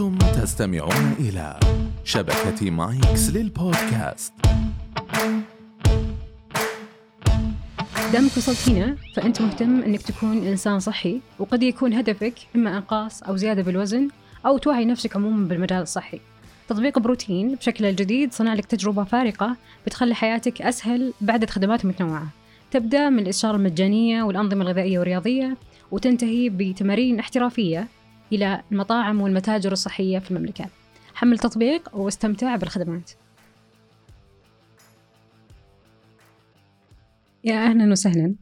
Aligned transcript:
أنتم 0.00 0.18
تستمعون 0.18 1.14
إلى 1.20 1.60
شبكة 2.04 2.70
مايكس 2.70 3.30
للبودكاست. 3.30 4.32
دامك 8.12 8.36
وصلت 8.36 8.68
هنا 8.68 8.96
فأنت 9.14 9.42
مهتم 9.42 9.82
أنك 9.82 10.02
تكون 10.02 10.46
إنسان 10.46 10.80
صحي 10.80 11.20
وقد 11.38 11.62
يكون 11.62 11.92
هدفك 11.94 12.34
إما 12.56 12.76
إنقاص 12.76 13.22
أو 13.22 13.36
زيادة 13.36 13.62
بالوزن 13.62 14.08
أو 14.46 14.58
توعي 14.58 14.84
نفسك 14.84 15.16
عموما 15.16 15.48
بالمجال 15.48 15.82
الصحي. 15.82 16.20
تطبيق 16.68 16.98
بروتين 16.98 17.54
بشكله 17.54 17.88
الجديد 17.88 18.32
صنع 18.32 18.54
لك 18.54 18.64
تجربة 18.64 19.04
فارقة 19.04 19.56
بتخلي 19.86 20.14
حياتك 20.14 20.62
أسهل 20.62 21.12
بعدد 21.20 21.50
خدمات 21.50 21.84
متنوعة 21.84 22.28
تبدأ 22.70 23.10
من 23.10 23.18
الإستشارة 23.18 23.56
المجانية 23.56 24.22
والأنظمة 24.22 24.62
الغذائية 24.62 24.98
والرياضية 24.98 25.56
وتنتهي 25.90 26.48
بتمارين 26.48 27.18
احترافية 27.18 27.88
إلى 28.32 28.62
المطاعم 28.72 29.20
والمتاجر 29.20 29.72
الصحية 29.72 30.18
في 30.18 30.30
المملكة. 30.30 30.66
حمل 31.14 31.38
تطبيق 31.38 31.96
واستمتع 31.96 32.56
بالخدمات. 32.56 33.10
يا 37.44 37.64
أهلا 37.64 37.90
وسهلا. 37.92 38.34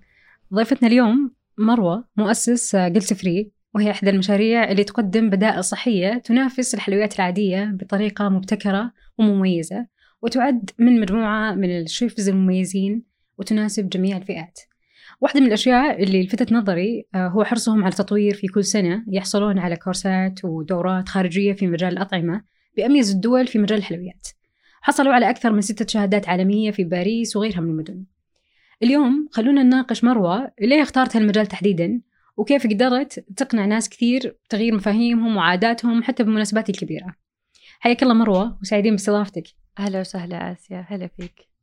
ضيفتنا 0.55 0.89
اليوم 0.89 1.35
مروة 1.59 2.05
مؤسس 2.17 2.77
قلت 2.77 3.15
فري 3.15 3.51
وهي 3.75 3.91
إحدى 3.91 4.11
المشاريع 4.11 4.71
اللي 4.71 4.85
تقدم 4.85 5.31
بدائل 5.31 5.65
صحية 5.65 6.19
تنافس 6.19 6.75
الحلويات 6.75 7.17
العادية 7.17 7.65
بطريقة 7.65 8.29
مبتكرة 8.29 8.93
ومميزة 9.19 9.87
وتعد 10.23 10.71
من 10.79 11.01
مجموعة 11.01 11.55
من 11.55 11.79
الشيفز 11.81 12.29
المميزين 12.29 13.03
وتناسب 13.39 13.89
جميع 13.89 14.17
الفئات. 14.17 14.61
واحدة 15.25 15.41
من 15.41 15.47
الأشياء 15.47 16.03
اللي 16.03 16.23
لفتت 16.23 16.53
نظري 16.53 17.07
آه، 17.15 17.29
هو 17.29 17.45
حرصهم 17.45 17.85
على 17.85 17.93
التطوير 17.93 18.35
في 18.35 18.47
كل 18.47 18.65
سنة 18.65 19.05
يحصلون 19.09 19.59
على 19.59 19.77
كورسات 19.77 20.45
ودورات 20.45 21.09
خارجية 21.09 21.53
في 21.53 21.67
مجال 21.67 21.93
الأطعمة 21.93 22.45
بأميز 22.77 23.11
الدول 23.11 23.47
في 23.47 23.59
مجال 23.59 23.79
الحلويات. 23.79 24.29
حصلوا 24.83 25.13
على 25.13 25.31
أكثر 25.31 25.53
من 25.53 25.61
ستة 25.61 25.87
شهادات 25.89 26.29
عالمية 26.29 26.71
في 26.71 26.85
باريس 26.85 27.37
وغيرها 27.37 27.61
من 27.61 27.71
المدن. 27.71 28.05
اليوم 28.83 29.29
خلونا 29.33 29.63
نناقش 29.63 30.05
مروة 30.05 30.53
ليه 30.61 30.83
اختارت 30.83 31.17
هالمجال 31.17 31.47
تحديدا؟ 31.47 32.01
وكيف 32.37 32.67
قدرت 32.67 33.25
تقنع 33.37 33.65
ناس 33.65 33.89
كثير 33.89 34.37
بتغيير 34.45 34.75
مفاهيمهم 34.75 35.37
وعاداتهم 35.37 36.03
حتى 36.03 36.23
بالمناسبات 36.23 36.71
الكبيرة؟ 36.71 37.15
حياك 37.81 38.03
الله 38.03 38.15
مروة 38.15 38.59
وسعيدين 38.63 38.93
باستضافتك. 38.93 39.45
أهلا 39.79 40.01
وسهلا 40.01 40.53
آسيا. 40.53 40.87
هلا 40.89 41.07
فيك. 41.07 41.54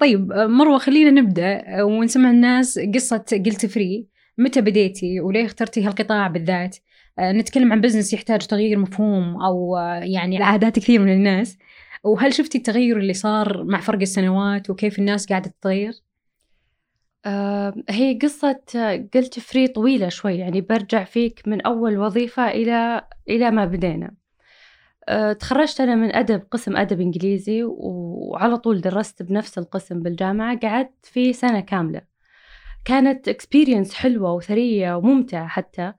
طيب 0.00 0.32
مروة 0.32 0.78
خلينا 0.78 1.10
نبدأ 1.10 1.64
ونسمع 1.82 2.30
الناس 2.30 2.78
قصة 2.94 3.24
قلت 3.46 3.66
فري 3.66 4.06
متى 4.38 4.60
بديتي 4.60 5.20
وليه 5.20 5.44
اخترتي 5.46 5.86
هالقطاع 5.86 6.28
بالذات؟ 6.28 6.76
نتكلم 7.20 7.72
عن 7.72 7.80
business 7.80 8.12
يحتاج 8.12 8.46
تغيير 8.46 8.78
مفهوم 8.78 9.42
أو 9.42 9.76
يعني 10.02 10.36
العادات 10.36 10.78
كثير 10.78 11.00
من 11.00 11.12
الناس. 11.12 11.58
وهل 12.04 12.34
شفتي 12.34 12.58
التغير 12.58 12.98
اللي 12.98 13.14
صار 13.14 13.64
مع 13.64 13.80
فرق 13.80 14.00
السنوات 14.00 14.70
وكيف 14.70 14.98
الناس 14.98 15.26
قاعدة 15.26 15.50
تتغير؟ 15.60 15.92
آه 17.26 17.74
هي 17.88 18.18
قصة 18.22 18.60
قلت 19.14 19.38
فري 19.38 19.68
طويلة 19.68 20.08
شوي 20.08 20.34
يعني 20.34 20.60
برجع 20.60 21.04
فيك 21.04 21.42
من 21.46 21.60
أول 21.60 21.98
وظيفة 21.98 22.48
إلى 22.48 23.06
إلى 23.28 23.50
ما 23.50 23.64
بدينا. 23.64 24.14
تخرجت 25.40 25.80
أنا 25.80 25.94
من 25.94 26.14
أدب 26.14 26.42
قسم 26.50 26.76
أدب 26.76 27.00
إنجليزي 27.00 27.62
وعلى 27.64 28.56
طول 28.56 28.80
درست 28.80 29.22
بنفس 29.22 29.58
القسم 29.58 30.02
بالجامعة. 30.02 30.58
قعدت 30.58 31.06
فيه 31.06 31.32
سنة 31.32 31.60
كاملة. 31.60 32.00
كانت 32.84 33.28
experience 33.28 33.94
حلوة 33.94 34.32
وثرية 34.32 34.96
وممتعة 34.96 35.46
حتى. 35.46 35.92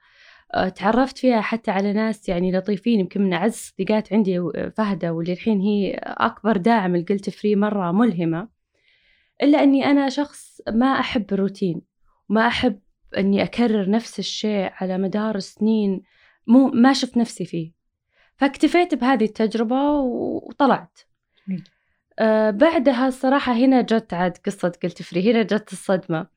آه 0.53 0.69
تعرفت 0.69 1.17
فيها 1.17 1.41
حتى 1.41 1.71
على 1.71 1.93
ناس 1.93 2.29
يعني 2.29 2.51
لطيفين 2.51 2.99
يمكن 2.99 3.21
من 3.21 3.33
أعز 3.33 3.53
صديقات 3.53 4.13
عندي 4.13 4.41
فهدة 4.77 5.13
واللي 5.13 5.33
الحين 5.33 5.59
هي 5.61 5.93
أكبر 6.03 6.57
داعم 6.57 6.95
لقلت 6.95 7.29
فري 7.29 7.55
مرة 7.55 7.91
ملهمة. 7.91 8.47
إلا 9.43 9.63
أني 9.63 9.85
أنا 9.85 10.09
شخص 10.09 10.61
ما 10.71 10.99
أحب 10.99 11.33
الروتين 11.33 11.81
وما 12.29 12.47
أحب 12.47 12.79
أني 13.17 13.43
أكرر 13.43 13.89
نفس 13.89 14.19
الشيء 14.19 14.69
على 14.73 14.97
مدار 14.97 15.39
سنين 15.39 16.01
مو 16.47 16.67
ما 16.67 16.93
شفت 16.93 17.17
نفسي 17.17 17.45
فيه. 17.45 17.74
فاكتفيت 18.37 18.95
بهذه 18.95 19.23
التجربة 19.25 19.91
وطلعت. 19.91 20.99
آه 22.19 22.51
بعدها 22.51 23.07
الصراحة 23.07 23.53
هنا 23.53 23.81
جت 23.81 24.13
عاد 24.13 24.37
قصة 24.37 24.73
قلت 24.83 25.01
فري 25.01 25.31
هنا 25.31 25.43
جت 25.43 25.73
الصدمة. 25.73 26.27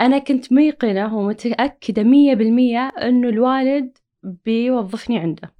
أنا 0.00 0.18
كنت 0.18 0.52
ميقنة 0.52 1.16
ومتأكدة 1.16 2.02
مية 2.02 2.34
بالمية 2.34 2.88
أنه 2.88 3.28
الوالد 3.28 3.98
بيوظفني 4.22 5.18
عنده 5.18 5.54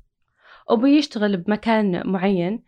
وبيشتغل 0.71 1.37
بمكان 1.37 2.07
معين. 2.07 2.63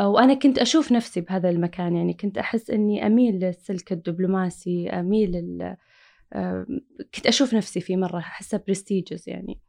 وأنا 0.00 0.34
كنت 0.34 0.58
أشوف 0.58 0.92
نفسي 0.92 1.20
بهذا 1.20 1.50
المكان 1.50 1.96
يعني 1.96 2.14
كنت 2.14 2.38
أحس 2.38 2.70
أني 2.70 3.06
أميل 3.06 3.34
للسلك 3.34 3.92
الدبلوماسي 3.92 4.90
أميل 4.90 5.32
لل... 5.32 5.76
كنت 7.14 7.26
أشوف 7.26 7.54
نفسي 7.54 7.80
فيه 7.80 7.96
مرة 7.96 8.18
أحسه 8.18 8.62
prestigious 8.66 9.28
يعني. 9.28 9.60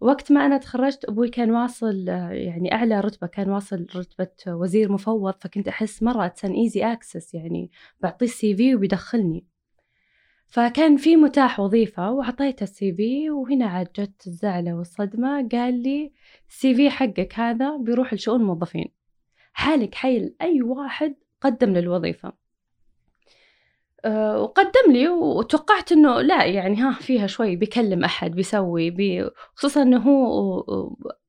وقت 0.00 0.32
ما 0.32 0.46
أنا 0.46 0.58
تخرجت 0.58 1.04
أبوي 1.04 1.28
كان 1.28 1.50
واصل 1.50 2.08
يعني 2.30 2.74
أعلى 2.74 3.00
رتبة 3.00 3.26
كان 3.26 3.50
واصل 3.50 3.86
رتبة 3.96 4.30
وزير 4.46 4.92
مفوض 4.92 5.34
فكنت 5.40 5.68
أحس 5.68 6.02
مرة 6.02 6.26
it's 6.26 6.43
an 6.43 6.52
easy 6.52 6.92
access 6.92 7.34
يعني 7.34 7.70
بعطيه 8.00 8.26
ال 8.26 8.56
CV 8.56 8.74
وبيدخلني. 8.74 9.46
فكان 10.46 10.96
في 10.96 11.16
متاح 11.16 11.60
وظيفة 11.60 12.12
وعطيته 12.12 12.64
ال 12.64 12.92
CV 12.94 13.30
وهنا 13.30 13.66
عاد 13.66 13.88
جت 13.98 14.26
الزعلة 14.26 14.74
والصدمة. 14.74 15.48
قال 15.48 15.82
لي 15.82 16.12
ال 16.48 16.74
CV 16.74 16.90
حقك 16.90 17.38
هذا 17.38 17.76
بيروح 17.76 18.14
لشؤون 18.14 18.40
الموظفين 18.40 18.88
حالك 19.52 19.94
حال 19.94 20.34
أي 20.42 20.62
واحد 20.62 21.14
قدم 21.40 21.72
للوظيفة. 21.72 22.32
وقدم 24.06 24.92
لي 24.92 25.08
وتوقعت 25.08 25.92
إنه 25.92 26.20
لا 26.20 26.44
يعني 26.44 26.76
ها 26.76 26.92
فيها 26.92 27.26
شوي 27.26 27.56
بيكلم 27.56 28.04
أحد 28.04 28.30
بيسوي 28.30 28.90
بي 28.90 29.30
خصوصا 29.54 29.82
إنه 29.82 29.98
هو 29.98 30.64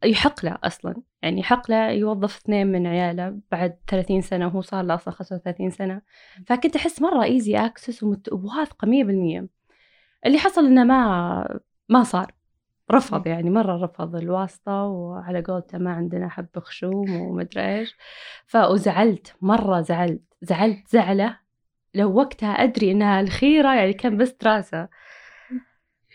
يحق 0.05 0.45
له 0.45 0.57
أصلا. 0.63 0.95
يعني 1.21 1.39
يحق 1.39 1.71
له 1.71 1.89
يوظف 1.91 2.37
اثنين 2.37 2.67
من 2.67 2.87
عياله 2.87 3.39
بعد 3.51 3.77
30 3.87 4.21
سنة 4.21 4.47
وهو 4.47 4.61
صار 4.61 4.83
له 4.85 4.95
أصلا 4.95 5.13
35 5.13 5.69
سنة. 5.69 6.01
فكنت 6.47 6.75
أحس 6.75 7.01
مرة 7.01 7.23
easy 7.23 7.55
access 7.57 8.03
وواثقة 8.03 8.85
100% 8.85 9.47
اللي 10.25 10.37
حصل 10.37 10.65
إنه 10.65 10.83
ما 10.83 11.59
ما 11.89 12.03
صار. 12.03 12.33
رفض 12.91 13.27
يعني 13.27 13.49
مرة 13.49 13.83
رفض 13.83 14.15
الواسطة 14.15 14.83
وعلى 14.83 15.41
قولته 15.41 15.77
ما 15.77 15.91
عندنا 15.93 16.29
حب 16.29 16.59
خشوم 16.59 17.21
ومدري 17.21 17.79
إيش. 17.79 17.95
فزعلت 18.45 19.35
مرة 19.41 19.81
زعلت. 19.81 20.21
زعلت 20.41 20.87
زعلة. 20.87 21.37
لو 21.95 22.13
وقتها 22.13 22.49
أدري 22.49 22.91
إنها 22.91 23.21
الخيرة 23.21 23.75
يعني 23.75 23.93
كان 23.93 24.17
بس 24.17 24.35
راسه 24.43 24.89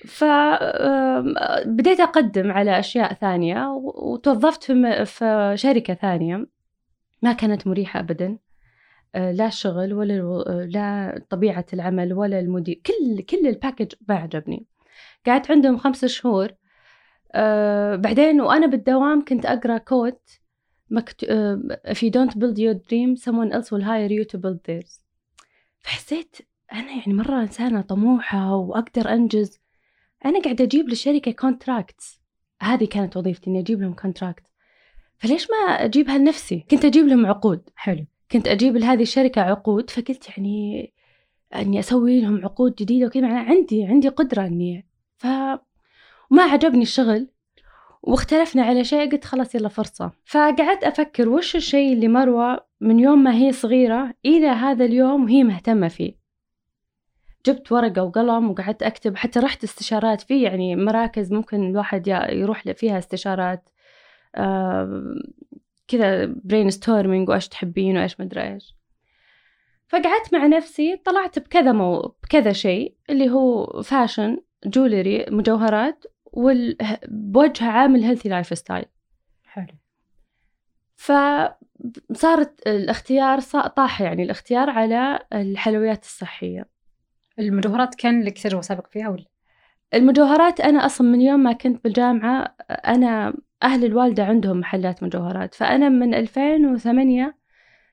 فبديت 0.06 2.00
أقدم 2.00 2.52
على 2.52 2.78
أشياء 2.78 3.14
ثانية 3.14 3.68
وتوظفت 3.96 4.64
في, 5.04 5.52
شركة 5.54 5.94
ثانية. 5.94 6.46
ما 7.22 7.32
كانت 7.32 7.66
مريحة 7.66 8.00
أبدا. 8.00 8.38
لا 9.14 9.46
الشغل 9.46 9.94
ولا 9.94 10.44
لا 10.70 11.18
طبيعة 11.30 11.66
العمل 11.72 12.12
ولا 12.12 12.40
المدير 12.40 12.80
كل 12.86 13.22
كل 13.22 13.46
الباكج 13.46 13.92
ما 14.08 14.14
عجبني. 14.14 14.66
قعدت 15.26 15.50
عندهم 15.50 15.78
خمس 15.78 16.04
شهور. 16.04 16.48
أه 17.32 17.96
بعدين 17.96 18.40
وأنا 18.40 18.66
بالدوام 18.66 19.24
كنت 19.24 19.46
أقرأ 19.46 19.78
quote 19.78 20.22
مكت... 20.90 21.24
if 21.88 21.96
you 22.02 22.10
don't 22.10 22.38
build 22.38 22.58
your 22.58 22.74
dream 22.74 23.16
someone 23.16 23.52
else 23.52 23.70
will 23.70 23.84
hire 23.84 24.10
you 24.10 24.24
to 24.24 24.38
build 24.38 24.58
theirs. 24.64 25.05
فحسيت 25.86 26.36
أنا 26.72 26.92
يعني 26.92 27.14
مرة 27.14 27.40
إنسانة 27.40 27.80
طموحة 27.80 28.54
وأقدر 28.54 29.12
أنجز. 29.12 29.60
أنا 30.24 30.40
قاعدة 30.40 30.64
أجيب 30.64 30.88
للشركة 30.88 31.30
contracts 31.32 32.20
هذه 32.62 32.84
كانت 32.84 33.16
وظيفتي 33.16 33.50
إني 33.50 33.60
أجيب 33.60 33.80
لهم 33.80 33.92
contract 33.94 34.42
فليش 35.18 35.48
ما 35.50 35.84
أجيبها 35.84 36.18
لنفسي؟ 36.18 36.64
كنت 36.70 36.84
أجيب 36.84 37.06
لهم 37.06 37.26
عقود. 37.26 37.70
حلو. 37.76 38.06
كنت 38.30 38.48
أجيب 38.48 38.76
لهذه 38.76 39.02
الشركة 39.02 39.42
عقود 39.42 39.90
فقلت 39.90 40.28
يعني 40.28 40.92
أني 41.54 41.78
أسوي 41.78 42.20
لهم 42.20 42.44
عقود 42.44 42.74
جديدة 42.74 43.06
وكذا. 43.06 43.22
معناها 43.22 43.44
عندي 43.44 43.84
عندي 43.84 44.08
قدرة 44.08 44.46
إني. 44.46 44.86
ف 45.16 45.26
وما 46.30 46.42
عجبني 46.42 46.82
الشغل 46.82 47.28
واختلفنا 48.02 48.62
على 48.62 48.84
شيء 48.84 49.10
قلت 49.10 49.24
خلاص 49.24 49.54
يلا 49.54 49.68
فرصة. 49.68 50.12
فقعدت 50.24 50.84
أفكر 50.84 51.28
وش 51.28 51.56
الشيء 51.56 51.92
اللي 51.92 52.08
مروة 52.08 52.65
من 52.80 53.00
يوم 53.00 53.18
ما 53.18 53.34
هي 53.34 53.52
صغيرة 53.52 54.14
إلى 54.24 54.46
هذا 54.46 54.84
اليوم 54.84 55.24
وهي 55.24 55.44
مهتمة 55.44 55.88
فيه. 55.88 56.26
جبت 57.46 57.72
ورقة 57.72 58.02
وقلم 58.02 58.50
وقعدت 58.50 58.82
أكتب 58.82 59.16
حتى 59.16 59.40
رحت 59.40 59.64
استشارات 59.64 60.20
في 60.20 60.42
يعني 60.42 60.76
مراكز 60.76 61.32
ممكن 61.32 61.70
الواحد 61.70 62.08
يروح 62.30 62.72
فيها 62.72 62.98
استشارات 62.98 63.68
كذا 65.88 66.26
brainstorming 66.44 67.28
وإيش 67.28 67.48
تحبين 67.48 67.96
وإيش 67.96 68.20
مدري 68.20 68.54
إيش. 68.54 68.76
فقعدت 69.88 70.34
مع 70.34 70.46
نفسي 70.46 70.96
طلعت 70.96 71.38
بكذا 71.38 71.72
مو 71.72 72.14
بكذا 72.22 72.52
شيء 72.52 72.96
اللي 73.10 73.30
هو 73.30 73.82
fashion 73.82 74.38
jewelry 74.66 75.26
مجوهرات 75.30 76.04
وال... 76.24 76.76
بوجه 77.08 77.64
عام 77.64 77.96
ال 77.96 78.28
healthy 78.28 78.58
lifestyle 78.58 78.84
حلو. 79.44 79.66
فصارت 80.96 82.66
الاختيار 82.66 83.40
طاح 83.76 84.00
يعني 84.00 84.22
الاختيار 84.22 84.70
على 84.70 85.18
الحلويات 85.32 86.04
الصحية 86.04 86.64
المجوهرات 87.38 87.94
كان 87.94 88.22
لك 88.22 88.38
تجربة 88.38 88.62
سابقة 88.62 88.88
فيها 88.88 89.08
ولا؟ 89.08 89.24
المجوهرات 89.94 90.60
أنا 90.60 90.86
أصلا 90.86 91.06
من 91.06 91.20
يوم 91.20 91.40
ما 91.40 91.52
كنت 91.52 91.84
بالجامعة 91.84 92.54
أنا 92.70 93.34
أهل 93.62 93.84
الوالدة 93.84 94.24
عندهم 94.24 94.60
محلات 94.60 95.02
مجوهرات 95.02 95.54
فأنا 95.54 95.88
من 95.88 96.14
2008 96.14 97.36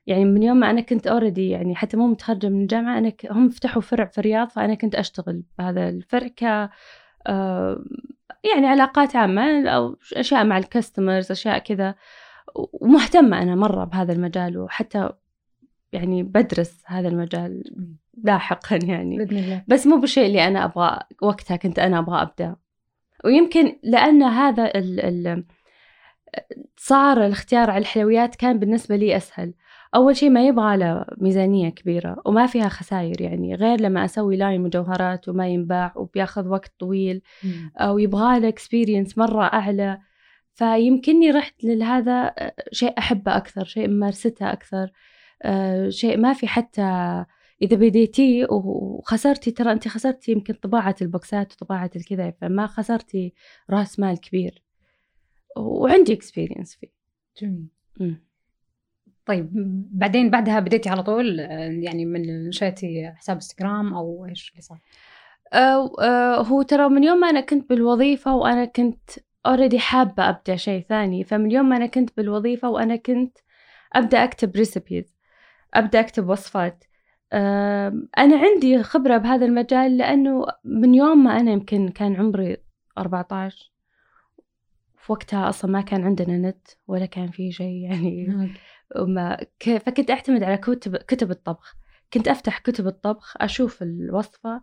يعني 0.08 0.26
من 0.26 0.44
يوم 0.44 0.58
ما 0.58 0.70
أنا 0.70 0.82
كنت 0.82 1.08
already 1.08 1.50
يعني 1.50 1.76
حتى 1.76 1.98
مو 1.98 2.08
متخرجة 2.08 2.50
من 2.50 2.62
الجامعة 2.62 2.98
أنا 2.98 3.10
ك... 3.10 3.32
هم 3.32 3.50
فتحوا 3.50 3.82
فرع 3.82 4.06
في 4.06 4.18
الرياض 4.18 4.50
فأنا 4.50 4.74
كنت 4.74 4.96
أشتغل 4.96 5.44
بهذا 5.58 5.90
الفرع 5.90 6.28
ك 6.28 6.70
آه، 7.28 7.84
يعني 8.54 8.68
علاقات 8.68 9.16
عامة 9.16 9.70
أو 9.70 9.98
أشياء 10.14 10.46
مع 10.46 10.58
الكاستمرز 10.58 11.32
أشياء 11.32 11.60
كذا 11.60 11.96
ومهتمة 12.56 13.42
أنا 13.42 13.56
مرة 13.56 13.84
بهذا 13.84 14.14
المجال 14.14 14.58
وحتى 14.58 15.10
يعني 15.94 16.24
بدرس 16.24 16.84
هذا 16.86 17.08
المجال 17.08 17.64
لاحقا 18.24 18.80
يعني. 18.84 19.18
بإذن 19.18 19.38
الله. 19.38 19.64
بس 19.68 19.88
مو 19.88 19.98
بالشيء 19.98 20.26
اللي 20.26 20.48
أنا 20.48 20.66
أبغى 20.66 21.00
وقتها 21.22 21.58
كنت 21.58 21.80
أنا 21.80 22.00
أبغى 22.00 22.22
أبدأ. 22.22 22.56
ويمكن 23.26 23.76
لأن 23.84 24.24
هذا 24.24 24.66
ال 24.66 25.00
ال 25.00 25.44
صار 26.78 27.26
الاختيار 27.26 27.70
على 27.70 27.82
الحلويات 27.82 28.36
كان 28.36 28.60
بالنسبة 28.60 28.96
لي 28.96 29.18
أسهل. 29.18 29.54
أول 29.96 30.16
شيء 30.16 30.30
ما 30.30 30.48
يبغى 30.48 30.78
له 30.78 31.06
ميزانية 31.18 31.70
كبيرة 31.70 32.22
وما 32.26 32.48
فيها 32.48 32.70
خسائر 32.70 33.22
يعني 33.22 33.56
غير 33.56 33.82
لما 33.82 34.06
أسوي 34.06 34.38
لاين 34.38 34.62
مجوهرات 34.62 35.30
وما 35.30 35.48
ينباع 35.48 35.94
وبياخذ 35.96 36.48
وقت 36.48 36.74
طويل. 36.80 37.22
أو 37.78 38.00
يبغى 38.00 38.40
له 38.40 38.48
experience 38.48 39.18
مرة 39.18 39.44
أعلى. 39.44 40.00
فيمكنني 40.54 41.32
رحت 41.32 41.64
لهذا 41.64 42.34
شيء 42.72 42.98
أحبه 42.98 43.38
أكثر 43.38 43.66
شيء 43.66 43.88
ممارسته 43.88 44.54
أكثر 44.54 44.92
آه، 45.44 45.90
شيء 45.90 46.18
ما 46.18 46.34
في 46.34 46.48
حتى 46.48 46.82
إذا 47.62 47.76
بديتي 47.76 48.46
وخسرتي 48.50 49.52
ترى 49.52 49.72
أنت 49.72 49.88
خسرتي 49.88 50.32
يمكن 50.32 50.54
طباعة 50.54 50.96
ال 51.02 51.12
boxات 51.12 51.54
وطباعة 51.54 51.92
الكذا 51.96 52.32
فما 52.32 52.68
خسرتي 52.68 53.34
رأس 53.70 54.00
مال 54.00 54.20
كبير 54.20 54.64
وعندي 55.58 56.14
experience 56.14 56.75
فيه 56.76 56.88
جميل. 57.42 57.68
طيب 59.26 59.50
بعدين 59.92 60.30
بعدها 60.30 60.60
بديتي 60.60 60.90
على 60.90 61.04
طول 61.04 61.40
آه، 61.40 61.70
يعني 61.70 62.06
من 62.06 62.48
نشأتي 62.48 63.12
حساب 63.16 63.36
إنستغرام 63.36 63.94
أو 63.94 64.26
إيش 64.26 64.52
اللي 64.52 64.62
صار؟ 64.62 64.80
آه، 65.54 65.92
آه، 66.02 66.42
هو 66.42 66.62
ترى 66.62 66.90
من 66.90 67.04
يوم 67.04 67.20
ما 67.20 67.30
أنا 67.30 67.42
كنت 67.42 67.70
بالوظيفة 67.70 68.36
وأنا 68.36 68.66
كنت 68.66 69.10
already 69.46 69.80
حابة 69.80 70.30
أبدأ 70.30 70.56
شيء 70.56 70.86
ثاني. 70.90 71.24
فمن 71.24 71.51
يوم 71.51 71.69
ما 71.69 71.78
أنا 71.78 71.86
كنت 71.86 72.18
بالوظيفة 72.18 72.69
وأنا 72.69 72.95
كنت 72.95 73.38
أبدأ 73.94 74.24
أكتب 74.24 74.56
recipes 74.56 75.18
أبدأ 75.74 76.00
أكتب 76.00 76.30
وصفات. 76.30 76.84
أنا 78.18 78.38
عندي 78.38 78.84
خبرة 78.84 79.18
بهذا 79.18 79.45
المجال 79.45 79.98
لأنه 79.98 80.45
من 80.63 80.95
يوم 80.95 81.24
ما 81.24 81.40
أنا 81.40 81.51
يمكن 81.51 81.90
كان 81.90 82.16
عمري 82.16 82.57
14 82.98 83.72
في 84.98 85.12
وقتها 85.12 85.50
أصلا 85.50 85.72
ما 85.72 85.81
كان 85.81 86.04
عندنا 86.04 86.50
نت 86.50 86.68
ولا 86.88 87.06
كان 87.06 87.31
في 87.31 87.51
شيء 87.51 87.75
يعني. 87.84 88.28
وما 88.96 89.38
ك... 89.60 89.78
فكنت 89.78 90.12
أعتمد 90.12 90.44
على 90.44 90.57
كتب 90.57 90.96
كتب 90.96 91.31
الطبخ. 91.31 91.75
كنت 92.13 92.28
أفتح 92.28 92.57
كتب 92.57 92.88
الطبخ 92.88 93.34
أشوف 93.38 93.84
الوصفة 93.84 94.62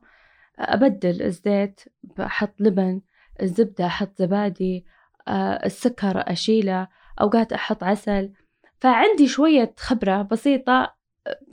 أبدل 0.58 1.22
الزيت 1.22 1.80
أحط 2.20 2.60
لبن 2.60 3.00
الزبدة 3.42 3.86
أحط 3.86 4.18
زبادي 4.18 4.84
آه، 5.28 5.66
السكر 5.66 6.12
أشيله 6.32 6.88
أوقات 7.20 7.52
أحط 7.52 7.84
عسل. 7.84 8.32
فعندي 8.80 9.26
شوية 9.28 9.74
خبرة 9.78 10.22
بسيطة 10.22 10.94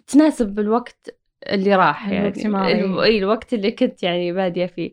تناسب 0.07 0.59
الوقت 0.59 1.15
اللي 1.49 1.75
راح 1.75 2.07
يعني 2.09 2.19
الوقت 2.27 2.37
الو- 2.79 3.03
إي، 3.03 3.17
الوقت 3.17 3.53
اللي 3.53 3.71
كنت 3.71 4.03
يعني 4.03 4.33
بادية 4.33 4.65
فيه. 4.65 4.91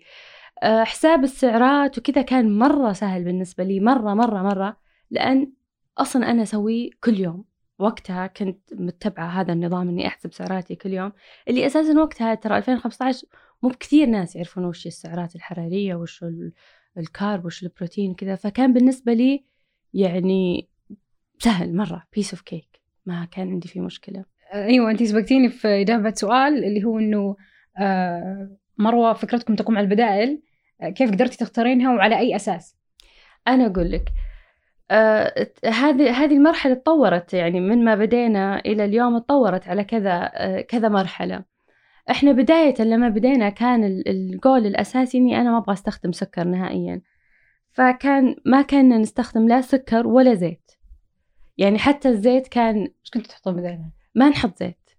آه، 0.63 0.85
حساب 0.85 1.25
السعرات 1.25 1.99
وكذا 1.99 2.23
كان 2.23 2.59
مرة 2.59 2.93
سهل 2.93 3.25
بالنسبة 3.25 3.65
لي 3.65 3.81
مرة 3.81 4.15
مرة 4.15 4.43
مرة 4.43 4.77
لأن 5.11 5.53
أصلا 5.99 6.31
أنا 6.31 6.43
أسويه 6.43 6.91
كل 7.05 7.21
يوم. 7.21 7.45
وقتها 7.79 8.27
كنت 8.27 8.61
متبعة 8.75 9.27
هذا 9.27 9.53
النظام 9.53 9.89
إني 9.89 10.07
أحسب 10.07 10.33
سعراتي 10.33 10.75
كل 10.75 10.93
يوم 10.93 11.13
اللي 11.49 11.67
أساسا 11.67 12.01
وقتها 12.01 12.35
ترى 12.35 12.57
2015 12.57 13.27
مو 13.63 13.69
بكثير 13.69 14.07
ناس 14.09 14.37
يعرفون 14.37 14.65
وش 14.65 14.87
السعرات 14.87 15.37
الحرارية 15.37 15.95
وش 15.95 16.25
ال 16.99 17.08
carb 17.08 17.45
وش 17.45 17.63
البروتين 17.63 18.15
كذا 18.15 18.35
فكان 18.35 18.73
بالنسبة 18.73 19.13
لي 19.13 19.45
يعني 19.95 20.69
سهل 21.39 21.77
مرة 21.77 22.05
piece 22.13 22.35
of 22.35 22.43
cake 22.43 22.81
ما 23.07 23.25
كان 23.25 23.51
عندي 23.51 23.69
فيه 23.69 23.81
مشكلة. 23.81 24.25
أيوه 24.55 24.91
انت 24.91 25.03
سبقتيني 25.03 25.49
في 25.49 25.69
إجابة 25.69 26.15
سؤال 26.15 26.65
اللي 26.65 26.85
هو 26.85 26.99
إنه 26.99 27.37
آه، 27.79 28.57
مروة 28.79 29.13
فكرتكم 29.13 29.55
تقوم 29.55 29.79
على 29.79 29.85
البدائل 29.85 30.43
آه، 30.81 30.89
كيف 30.89 31.11
قدرتي 31.11 31.37
تختارينها 31.37 31.95
وعلى 31.95 32.19
أي 32.19 32.37
أساس؟ 32.37 32.77
أنا 33.49 33.67
أقول 33.67 33.93
لك 33.93 34.13
آه، 34.91 35.47
هذه 35.65 36.25
هذه 36.25 36.35
المرحلة 36.37 36.75
تطورت 36.75 37.35
يعني 37.35 37.61
من 37.61 37.85
ما 37.85 37.95
بدينا 37.95 38.59
إلى 38.59 38.85
اليوم 38.85 39.19
تطورت 39.19 39.69
على 39.69 39.85
كذا 39.85 40.31
آه، 40.35 40.61
كذا 40.61 40.89
مرحلة. 40.89 41.45
إحنا 42.11 42.33
بداية 42.33 42.83
لما 42.83 43.09
بدينا 43.09 43.49
كان 43.49 43.85
ال- 43.85 44.09
الجول 44.09 44.67
الأساسي 44.67 45.19
إني 45.19 45.41
أنا 45.41 45.51
ما 45.51 45.59
أبغى 45.59 45.73
أستخدم 45.73 46.13
سكر 46.13 46.45
نهائيا. 46.45 47.03
فكان 47.71 48.37
ما 48.45 48.63
كنا 48.63 48.99
نستخدم 48.99 49.49
لا 49.49 49.61
سكر 49.61 50.07
ولا 50.07 50.35
زيت. 50.35 50.71
يعني 51.59 51.79
حتى 51.79 52.09
الزيت 52.09 52.49
كان 52.49 52.77
إيش 52.77 53.11
كنتوا 53.15 53.29
تحطون 53.29 53.57
بدائل؟ 53.57 53.81
ما 54.15 54.29
نحط 54.29 54.59
زيت. 54.59 54.91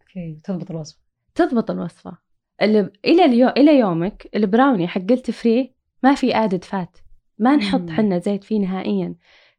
أوكي 0.00 0.38
تضبط 0.44 0.70
الوصفة. 0.70 1.00
تضبط 1.34 1.70
الوصفة. 1.70 2.18
اللي 2.62 2.90
إلى 3.04 3.24
اليوم 3.24 3.52
إلى 3.56 3.78
يومك 3.78 4.28
ال 4.34 4.41
brownie 4.41 4.88
حق 4.88 5.00
Guilt 5.00 5.30
Free 5.30 5.74
ما 6.02 6.14
في 6.14 6.36
ادد 6.36 6.64
فات 6.64 6.98
ما 7.38 7.56
نحط. 7.56 7.90
حنا 7.90 8.18
زيت 8.18 8.44
فيه 8.44 8.60
نهائيا. 8.60 9.14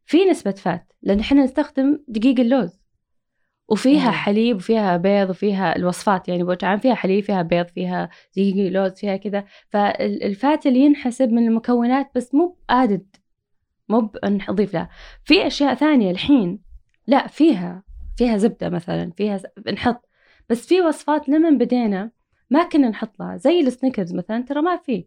في 0.06 0.26
نسبة 0.26 0.52
فات 0.52 0.94
لأن 1.02 1.24
حنا 1.24 1.44
نستخدم 1.44 2.00
دقيق 2.08 2.40
اللوز. 2.40 2.85
وفيها 3.68 4.06
مم. 4.06 4.12
حليب 4.12 4.56
وفيها 4.56 4.98
بيض 4.98 5.30
وفيها 5.30 5.76
الوصفات 5.76 6.28
يعني 6.30 6.44
بوجه 6.44 6.66
عام 6.66 6.80
فيها 6.80 6.94
حليب 6.96 7.24
فيها 7.24 7.42
بيض 7.42 7.66
فيها 7.68 8.10
دقيق 8.38 8.72
لوز 8.72 8.92
فيها 8.92 9.16
كذا. 9.18 9.46
فالفات 9.70 10.66
اللي 10.68 10.80
ينحسب 10.80 11.30
من 11.32 11.48
المكونات 11.48 12.12
بس 12.16 12.36
مو 12.36 12.58
ادد 12.70 13.16
مو 13.90 14.00
بنضيف 14.24 14.74
لها. 14.74 14.90
في 15.24 15.48
أشياء 15.48 15.74
ثانية 15.74 16.12
الحين 16.12 16.60
لا 17.08 17.28
فيها 17.28 17.84
فيها 18.18 18.38
زبدة 18.38 18.70
مثلا 18.70 19.12
فيها 19.18 19.38
ز- 19.38 19.46
نحط. 19.74 20.10
بس 20.50 20.68
في 20.68 20.82
وصفات 20.82 21.30
لما 21.30 21.50
بدينا 21.50 22.12
ما 22.50 22.64
كنا 22.64 22.90
نحط 22.90 23.20
لها 23.20 23.38
زي 23.38 23.60
السنيكرز 23.60 24.14
مثلا 24.16 24.42
ترى 24.44 24.62
ما 24.62 24.78
في. 24.78 25.06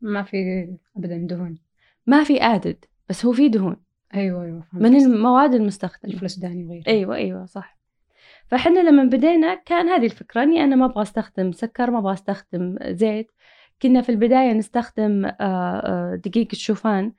ما 0.00 0.22
في 0.22 0.68
ابدا 0.96 1.16
دهون. 1.30 1.58
ما 2.06 2.24
في 2.24 2.42
added 2.42 2.84
بس 3.08 3.24
هو 3.26 3.32
في 3.32 3.48
دهون. 3.48 3.76
أيوه 4.14 4.44
أيوه 4.44 4.64
من. 4.72 4.96
المواد 4.96 5.54
المستخدمة. 5.54 6.12
الفول 6.12 6.24
السوداني 6.24 6.64
وغيره 6.64 6.84
أيوه 6.88 7.16
أيوه 7.16 7.46
صح. 7.46 7.75
فاحنا 8.48 8.80
لما 8.80 9.04
بدينا 9.04 9.54
كان 9.54 9.88
هذه 9.88 10.04
الفكرة 10.04 10.42
إني 10.42 10.64
أنا 10.64 10.76
ما 10.76 10.84
أبغى 10.84 11.02
أستخدم 11.02 11.52
سكر 11.52 11.90
ما 11.90 11.98
أبغى 11.98 12.12
أستخدم 12.12 12.76
زيت. 12.82 13.30
كنا 13.82 14.02
في 14.02 14.08
البداية 14.08 14.52
نستخدم 14.52 15.24
آه، 15.24 15.32
آه، 15.40 16.20
دقيق 16.24 16.48
الشوفان. 16.52 17.12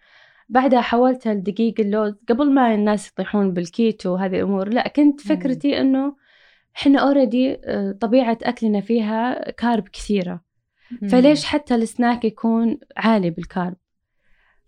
بعدها 0.49 0.81
حولتها 0.81 1.33
لدقيق 1.33 1.73
اللوز. 1.79 2.15
قبل 2.29 2.51
ما 2.53 2.73
الناس 2.75 3.09
يطيحون 3.09 3.53
بالكيتو 3.53 4.13
وهذه 4.13 4.35
الأمور 4.35 4.69
لا 4.69 4.87
كنت. 4.87 5.21
فكرتي 5.21 5.81
إنه 5.81 6.15
إحنا 6.77 6.99
already 6.99 7.57
طبيعة 8.01 8.37
أكلنا 8.43 8.81
فيها 8.81 9.51
carb 9.51 9.87
كثيرة. 9.87 10.41
مم. 11.01 11.07
فليش 11.07 11.45
حتى 11.45 11.75
السناك 11.75 12.25
يكون 12.25 12.77
عالي 12.97 13.29
بال 13.29 13.45
carb 13.45 13.75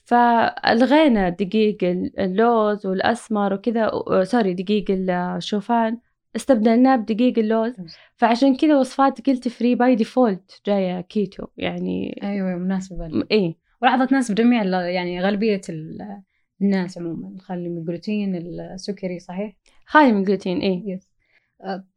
فألغينا 0.05 1.29
دقيق 1.29 1.77
اللوز 2.19 2.85
والأسمر 2.85 3.53
وكذا 3.53 3.91
sorry 4.23 4.53
دقيق 4.53 4.85
الشوفان. 4.89 5.97
استبدلناه 6.35 6.95
بدقيق 6.95 7.39
اللوز. 7.39 7.73
فعشان 8.15 8.55
كذا 8.55 8.77
وصفات 8.79 9.27
Guilt 9.29 9.47
Free 9.47 9.75
by 9.75 9.95
default 9.95 10.61
جاية 10.65 11.01
كيتو 11.01 11.47
يعني 11.57 12.19
أيوه 12.23 12.55
مناسبة 12.55 13.23
إيه. 13.31 13.55
ولاحظت 13.81 14.11
ناس 14.11 14.31
بجميع 14.31 14.61
ال- 14.61 14.73
يعني 14.73 15.21
غالبية 15.23 15.61
ال- 15.69 16.21
الناس 16.61 16.97
عموما. 16.97 17.39
خالي 17.39 17.69
من 17.69 17.77
الجلوتين 17.77 18.35
السكري 18.35 19.19
صحيح؟ 19.19 19.55
خالي 19.85 20.11
من 20.11 20.23
جلوتين 20.23 20.59
إيه. 20.59 20.83
yes 20.93 21.09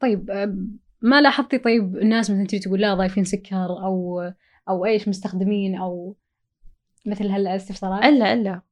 طيب 0.01 0.31
آه، 0.31 0.57
ما 1.03 1.21
لاحظتي 1.21 1.59
طيب 1.59 1.97
الناس 1.97 2.31
مثلا 2.31 2.47
تجي 2.47 2.59
تقول 2.59 2.81
لا 2.81 2.95
ضايفين 2.95 3.25
سكر 3.25 3.67
أو 3.85 4.21
أو 4.69 4.85
إيش 4.85 5.09
مستخدمين 5.09 5.77
أو 5.77 6.17
مثل 7.07 7.27
هالإستفسارات؟ 7.27 8.05
إلا 8.05 8.33
إلا. 8.33 8.62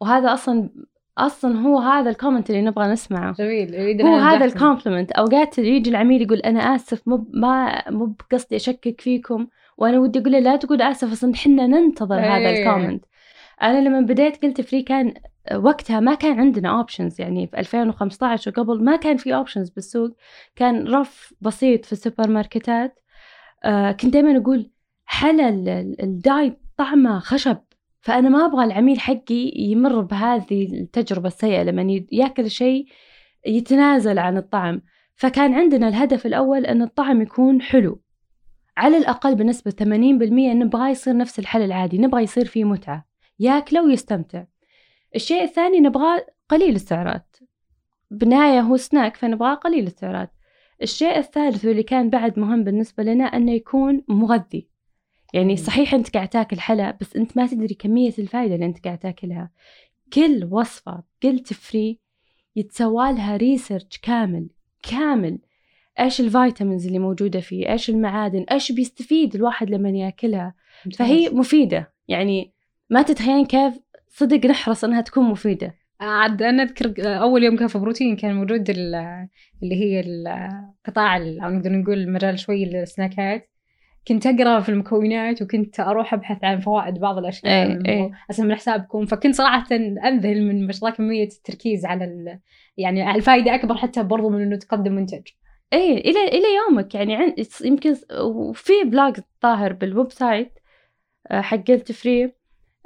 وهذا 0.00 0.32
أصلا 0.34 0.70
أصلا 1.18 1.60
هو 1.60 1.78
هذا 1.78 2.10
ال 2.10 2.15
comment 2.15 2.50
اللي 2.50 2.62
نبغى 2.62 2.86
نسمعه. 2.86 3.32
جميل 3.32 3.74
يريد 3.74 4.02
هو 4.02 4.16
هذا. 4.16 4.44
ال 4.44 4.50
compliment 4.50 5.12
أوقات 5.12 5.58
يجي 5.58 5.90
العميل 5.90 6.22
يقول 6.22 6.38
أنا 6.38 6.60
آسف 6.60 7.08
مو 7.08 7.28
ما 7.32 7.82
مو 7.90 8.06
بقصدي 8.06 8.56
أشكك 8.56 9.00
فيكم 9.00 9.46
وأنا 9.78 9.98
ودي 9.98 10.18
أقول 10.18 10.32
له 10.32 10.38
لا 10.38 10.56
تقول 10.56 10.82
آسف 10.82 11.12
أصلا 11.12 11.34
إحنا 11.34 11.66
ننتظر 11.66 12.20
هذا 12.20 12.36
إيه. 12.36 12.62
ال 12.68 12.73
comment 12.73 13.04
أنا 13.62 13.88
لما 13.88 14.00
بديت 14.00 14.42
Guilt 14.42 14.60
Free 14.60 14.82
كان 14.82 15.14
وقتها 15.54 16.00
ما 16.00 16.14
كان 16.14 16.40
عندنا 16.40 16.78
options 16.78 17.20
يعني 17.20 17.46
في 17.46 17.58
2015 17.58 18.50
وقبل 18.50 18.84
ما 18.84 18.96
كان 18.96 19.16
في 19.16 19.34
options 19.34 19.70
بالسوق. 19.70 20.10
كان 20.56 20.88
رف 20.88 21.34
بسيط 21.40 21.84
في 21.84 21.92
السوبر 21.92 22.28
ماركتات 22.28 22.98
آه 23.64 23.92
كنت 23.92 24.12
دائما 24.12 24.36
أقول 24.38 24.70
حلا 25.04 25.48
الدايت 26.02 26.56
طعمه 26.76 27.18
خشب. 27.18 27.56
فأنا 28.02 28.28
ما 28.28 28.46
أبغى 28.46 28.64
العميل 28.64 29.00
حقي 29.00 29.52
يمر 29.56 30.00
بهذه 30.00 30.80
التجربة 30.80 31.28
السيئة 31.28 31.62
لما 31.62 32.04
يأكل 32.12 32.50
شيء 32.50 32.86
يتنازل 33.46 34.18
عن 34.18 34.36
الطعم. 34.36 34.82
فكان 35.14 35.54
عندنا 35.54 35.88
الهدف 35.88 36.26
الأول 36.26 36.66
أن 36.66 36.82
الطعم 36.82 37.22
يكون 37.22 37.62
حلو. 37.62 38.02
على 38.76 38.96
الأقل 38.96 39.34
بنسبة 39.34 39.70
80% 39.70 40.54
نبغى 40.54 40.90
يصير 40.90 41.16
نفس 41.16 41.38
الحلا 41.38 41.62
العادي 41.62 41.98
نبغى 41.98 42.22
يصير 42.22 42.44
فيه 42.44 42.64
متعة. 42.64 43.06
يأكله 43.38 43.84
ويستمتع. 43.84 44.44
الشيء 45.14 45.42
الثاني 45.42 45.80
نبغاه 45.80 46.26
قليل 46.48 46.74
السعرات. 46.74 47.36
بالنهاية 48.10 48.60
هو 48.60 48.76
سناك 48.76 49.16
فنبغاه 49.16 49.54
قليل 49.54 49.86
السعرات. 49.86 50.32
الشيء 50.82 51.18
الثالث 51.18 51.64
واللي 51.64 51.82
كان 51.82 52.10
بعد 52.10 52.38
مهم 52.38 52.64
بالنسبة 52.64 53.02
لنا 53.02 53.24
أنه 53.24 53.52
يكون 53.52 54.04
مغذي. 54.08 54.71
يعني 55.32 55.56
صحيح 55.56 55.94
أنت 55.94 56.14
قاعد 56.14 56.28
تاكل 56.28 56.60
حلا 56.60 56.96
بس 57.00 57.16
أنت 57.16 57.36
ما 57.36 57.46
تدري 57.46 57.74
كمية 57.74 58.12
الفائدة 58.18 58.54
اللي 58.54 58.66
أنت 58.66 58.84
قاعد 58.84 58.98
تاكلها. 58.98 59.50
كل 60.12 60.48
وصفة 60.50 61.02
Guilt 61.22 61.52
Free 61.52 61.98
يتسوى 62.56 63.12
لها 63.12 63.36
research 63.36 63.98
كامل 64.02 64.48
كامل. 64.90 65.38
إيش 66.00 66.20
ال 66.20 66.27
vitamins 66.27 66.86
اللي 66.86 66.98
موجودة 66.98 67.40
فيه؟ 67.40 67.72
إيش 67.72 67.90
المعادن؟ 67.90 68.44
إيش 68.52 68.72
بيستفيد 68.72 69.34
الواحد 69.34 69.70
لما 69.70 69.90
ياكلها؟ 69.90 70.54
فهي 70.98 71.28
مفيدة. 71.28 71.92
يعني 72.08 72.52
ما 72.90 73.02
تتخيلين 73.02 73.46
كيف 73.46 73.74
صدق 74.08 74.46
نحرص 74.46 74.84
إنها 74.84 75.00
تكون 75.00 75.24
مفيدة. 75.24 75.74
عاد 76.00 76.42
أنا 76.42 76.62
أذكر 76.62 76.94
أول 76.98 77.44
يوم 77.44 77.56
كان 77.56 77.68
في 77.68 77.78
بروتين 77.78 78.16
كان 78.16 78.34
موجود 78.34 78.70
اللي 78.70 79.28
هي 79.62 80.00
القطاع 80.00 81.16
أو 81.16 81.50
نقدر 81.50 81.72
نقول 81.72 81.98
المجال 81.98 82.38
شوي 82.38 82.82
السناكات 82.82 83.51
كنت 84.08 84.26
أقرأ 84.26 84.60
في 84.60 84.68
المكونات 84.68 85.42
وكنت 85.42 85.80
أروح 85.80 86.14
أبحث 86.14 86.44
عن 86.44 86.60
فوائد 86.60 86.98
بعض 86.98 87.18
الأشياء 87.18 87.86
إيه. 87.86 88.10
اسم 88.30 88.46
من 88.46 88.54
حسابكم. 88.54 89.06
فكنت 89.06 89.34
صراحة 89.34 89.66
انذهل 89.72 90.48
من 90.48 90.66
ما 90.66 90.72
شاء 90.72 90.84
الله 90.84 90.96
كمية 90.96 91.28
التركيز 91.28 91.84
على 91.86 92.04
ال... 92.04 92.38
يعني 92.76 93.14
الفائدة 93.14 93.54
أكبر 93.54 93.74
حتى 93.74 94.02
برضو 94.02 94.28
من 94.28 94.42
إنه 94.42 94.56
تقدم 94.56 94.92
منتج. 94.92 95.22
إيه 95.72 95.96
إلى 95.96 96.28
إلى 96.28 96.44
يومك. 96.56 96.94
يعني 96.94 97.16
عن 97.16 97.34
يمكن 97.64 97.96
وفي 98.20 98.72
blog 98.84 99.16
ظاهر 99.40 99.72
بال 99.72 100.12
website 100.12 100.58
آه، 101.30 101.40
حق 101.40 101.72
Guilt 101.72 102.02
Free. 102.02 102.32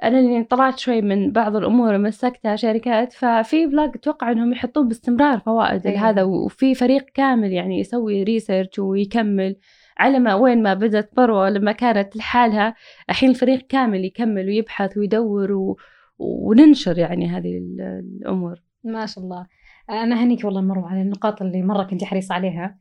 أنا 0.02 0.18
اللي 0.18 0.44
طلعت 0.44 0.78
شوي 0.78 1.00
من 1.00 1.32
بعض 1.32 1.56
الأمور 1.56 1.98
مسكتها 1.98 2.56
شركات. 2.56 3.12
ففي 3.12 3.66
blog 3.66 3.90
أتوقع 3.94 4.32
إنهم 4.32 4.52
يحطون 4.52 4.88
باستمرار 4.88 5.38
فوائد 5.38 5.86
أيوة. 5.86 6.10
هذا 6.10 6.22
وفي 6.22 6.74
فريق 6.74 7.04
كامل 7.14 7.52
يعني 7.52 7.80
يسوي 7.80 8.22
research 8.22 8.78
ويكمل. 8.78 9.56
على 9.98 10.18
ما 10.18 10.34
وين 10.34 10.62
ما 10.62 10.74
بدت 10.74 11.16
مروة 11.16 11.50
لما 11.50 11.72
كانت 11.72 12.16
لحالها 12.16 12.74
الحين 13.10 13.30
الفريق 13.30 13.66
كامل 13.66 14.04
يكمل 14.04 14.46
ويبحث 14.46 14.96
ويدور 14.96 15.52
و... 15.52 15.78
وننشر 16.18 16.98
يعني 16.98 17.28
هذه 17.28 17.58
الأمور. 17.58 18.62
ما 18.84 19.06
شاء 19.06 19.24
الله. 19.24 19.46
أنا 19.90 20.22
هنيك 20.24 20.44
والله 20.44 20.60
مروه 20.60 20.90
على 20.90 21.02
النقاط 21.02 21.42
اللي 21.42 21.62
مرة 21.62 21.84
كنت 21.84 22.04
حريصة 22.04 22.34
عليها. 22.34 22.78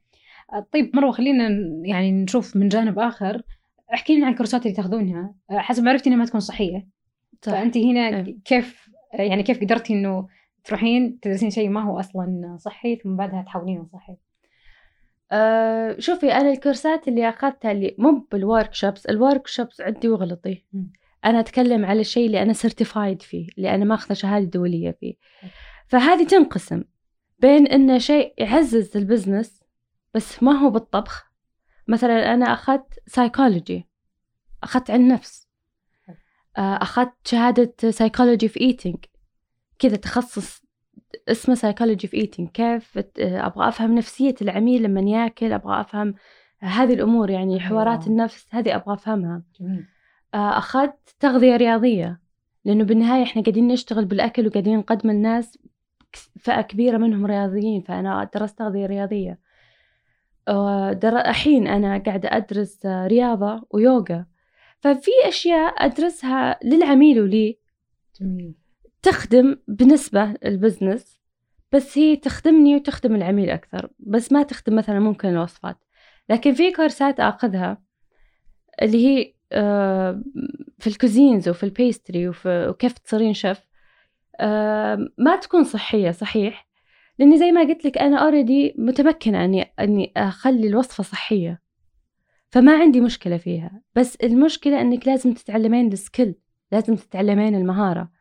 طيب 0.74 0.95
مروه 0.95 1.12
خلينا 1.12 1.50
يعني 1.84 2.12
نشوف 2.12 2.55
من 2.55 2.67
جانب 2.67 3.00
آخر. 3.00 3.41
احكي 3.93 4.15
لنا 4.15 4.25
عن 4.25 4.31
الكورسات 4.31 4.62
اللي 4.62 4.75
تاخذونها. 4.75 5.34
حسب 5.51 5.84
ما 5.84 5.91
عرفتي 5.91 6.10
إنها 6.10 6.19
ما 6.19 6.25
تكون 6.25 6.39
صحية. 6.39 6.88
صح. 7.41 7.51
فأنت 7.51 7.77
هنا 7.77 8.19
أه. 8.19 8.36
كيف 8.45 8.89
يعني 9.13 9.43
كيف 9.43 9.62
قدرتي 9.62 9.93
إنه 9.93 10.27
تروحين 10.63 11.19
تدرسين 11.19 11.50
شيء 11.50 11.69
ما 11.69 11.84
هو 11.84 12.00
أصلا 12.00 12.55
صحي 12.60 12.95
ثم 12.95 13.15
بعدها 13.15 13.41
تحولينه 13.41 13.86
صحي؟ 13.93 14.15
أه 15.32 16.00
شوفي 16.00 16.34
أنا 16.34 16.51
الكورسات 16.51 17.08
اللي 17.08 17.29
أخذتها 17.29 17.72
اللي 17.72 17.96
مو 17.98 18.27
بال 18.32 18.74
workshops 18.74 19.05
ال 19.05 19.48
workshops 19.48 19.82
عندي 19.82 20.10
وغلطي. 20.10 20.65
أنا 21.25 21.39
أتكلم 21.39 21.86
على 21.86 22.01
الشيء 22.01 22.25
اللي 22.25 22.41
أنا 22.41 22.53
certified 22.53 23.22
فيه 23.22 23.48
اللي 23.58 23.75
أنا 23.75 23.86
ماخذه 23.86 24.13
شهادة 24.13 24.46
دولية 24.46 24.91
فيه. 24.91 25.13
فهذه 25.88 26.27
تنقسم 26.27 26.84
بين 27.39 27.67
إنه 27.67 27.98
شيء 27.98 28.34
يعزز 28.38 28.98
ال 28.98 29.05
business 29.05 29.63
بس 30.13 30.44
ما 30.44 30.51
هو 30.51 30.70
بالطبخ. 30.70 31.32
مثلا 31.88 32.34
أنا 32.34 32.53
أخذت 32.53 33.00
سايكولوجي 33.08 33.88
أخذت 34.63 34.91
علم 34.91 35.08
نفس. 35.08 35.48
آه، 36.58 36.75
أخذت 36.82 37.13
شهادة 37.25 37.91
psychology 37.91 38.48
في 38.48 38.62
eating 38.62 38.98
كذا 39.79 39.96
تخصص 39.96 40.64
اسمه 41.29 41.55
psychology 41.55 42.08
في 42.08 42.17
eating 42.17 42.50
كيف 42.50 43.00
أبغى 43.20 43.67
أفهم 43.67 43.96
نفسية 43.96 44.36
العميل 44.41 44.84
لما 44.84 45.01
يأكل 45.01 45.53
أبغى 45.53 45.82
أفهم 45.82 46.13
هذه 46.60 46.94
الأمور 46.94 47.29
يعني 47.29 47.60
حوارات 47.60 48.08
النفس 48.08 48.48
هذه 48.51 48.75
أبغى 48.75 48.94
أفهمها. 48.94 49.44
آه، 50.34 50.58
أخذت 50.58 51.15
تغذية 51.20 51.55
رياضية 51.55 52.22
لأنه 52.65 52.84
بالنهاية 52.84 53.24
إحنا 53.24 53.41
قاعدين 53.41 53.67
نشتغل 53.67 54.05
بالأكل 54.05 54.48
وقاعدين 54.48 54.77
نقدم 54.77 55.10
الناس 55.10 55.58
فئة 56.39 56.62
كبيرة 56.62 56.98
منهم 56.98 57.25
رياضيين 57.25 57.82
فأنا 57.82 58.29
درست 58.36 58.58
تغذية 58.60 58.86
رياضية. 58.86 59.39
آه، 60.48 61.00
الحين 61.03 61.67
أنا 61.67 61.98
قاعدة 61.98 62.29
أدرس 62.38 62.86
رياضة 62.86 63.67
ويوغا. 63.70 64.25
ففي 64.79 65.12
أشياء 65.27 65.86
أدرسها 65.86 66.60
للعميل 66.63 67.22
ولي. 67.22 67.60
جميل. 68.22 68.64
تخدم 69.05 69.57
بنسبة 69.67 70.33
البزنس 70.45 71.19
بس 71.71 71.97
هي 71.97 72.15
تخدمني 72.15 72.75
وتخدم 72.75 73.15
العميل 73.15 73.50
أكثر 73.50 73.89
بس 74.00 74.31
ما 74.31 74.43
تخدم 74.43 74.75
مثلا 74.75 75.00
ممكن 75.00 75.29
الوصفات. 75.29 75.77
لكن 76.29 76.53
في 76.53 76.71
كورسات 76.71 77.19
أخذها 77.19 77.81
اللي 78.81 79.05
هي 79.07 79.33
آه، 79.51 80.21
في 80.79 80.88
ال 80.88 80.94
cuisines 80.94 81.50
وفي 81.50 81.63
ال 81.63 81.73
pastry 81.73 82.32
وكيف 82.45 82.93
تصيرين 82.93 83.33
شيف 83.33 83.59
آه، 84.39 85.07
ما 85.17 85.35
تكون 85.35 85.63
صحية 85.63 86.12
صحيح؟ 86.12 86.67
لأني 87.19 87.38
زي 87.38 87.51
ما 87.51 87.62
قلت 87.62 87.85
لك 87.85 87.97
أنا 87.97 88.17
already 88.17 88.75
متمكنة 88.77 89.45
أني 89.45 89.62
أني 89.79 90.13
أخلي 90.17 90.67
الوصفة 90.67 91.03
صحية 91.03 91.62
فما 92.50 92.77
عندي 92.79 93.01
مشكلة 93.01 93.38
فيها. 93.38 93.81
بس 93.95 94.15
المشكلة 94.15 94.81
أنك 94.81 95.07
لازم 95.07 95.33
تتعلمين 95.33 95.93
ال 95.94 96.00
skill 96.00 96.36
لازم 96.71 96.95
تتعلمين 96.95 97.55
المهارة. 97.55 98.14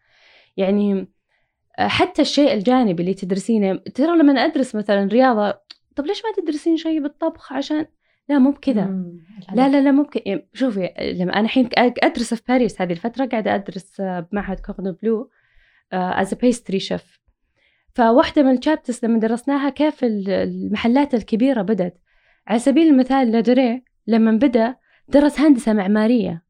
يعني 0.57 1.09
آه، 1.79 1.89
حتى 1.89 2.23
الشيء 2.23 2.53
الجانبي 2.53 3.03
اللي 3.03 3.15
تدرسينه 3.15 3.77
ترى 3.77 4.19
لما 4.19 4.45
أدرس 4.45 4.75
مثلا 4.75 5.05
رياضة 5.05 5.59
طب 5.97 6.07
ليش 6.07 6.23
ما 6.25 6.43
تدرسين 6.43 6.77
شيء 6.77 7.03
بالطبخ؟ 7.03 7.53
عشان 7.53 7.87
لا 8.29 8.39
مو 8.39 8.51
بكذا. 8.51 8.85
لا 9.55 9.69
لا 9.69 9.81
لا 9.81 9.91
مو 9.91 10.03
بكذا 10.03 10.23
يعني 10.27 10.49
شوفي 10.55 10.95
لما 10.99 11.33
أنا 11.33 11.41
الحين 11.41 11.69
أدرس 11.79 12.35
في 12.35 12.43
باريس 12.49 12.83
هذه 12.83 12.93
الفترة 12.93 13.27
قاعدة 13.27 13.55
أدرس 13.55 14.01
آه، 14.01 14.21
بمعهد 14.21 14.61
كوردون 14.61 14.97
بلو 15.03 15.31
as 15.93 16.35
pastry 16.35 16.81
chef 16.81 17.21
فواحدة 17.95 18.43
من 18.43 18.59
ال 18.59 18.64
chapters 18.64 19.01
لما 19.05 19.19
درسناها 19.19 19.71
كيف 19.71 20.05
المحلات 20.05 21.15
الكبيرة 21.15 21.63
بدت 21.63 21.97
على 22.47 22.59
سبيل 22.59 22.89
المثال 22.89 23.33
لادوريه 23.33 23.85
لما 24.07 24.33
بدأ 24.33 24.77
درس 25.09 25.41
هندسة 25.41 25.73
معمارية. 25.73 26.45